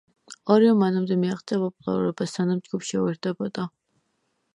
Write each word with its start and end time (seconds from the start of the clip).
ორივემ 0.53 0.79
მანამდე 0.83 1.17
მიაღწია 1.23 1.59
პოპულარობას, 1.63 2.33
სანამ 2.39 2.63
ჯგუფს 2.69 2.89
შეუერთდებოდა. 2.95 3.67